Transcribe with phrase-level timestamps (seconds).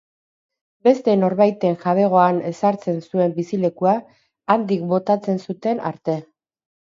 [0.85, 3.93] Beste norbaiten jabegoan ezartzen zuen bizilekua,
[4.55, 6.17] handik botatzen zuten arte.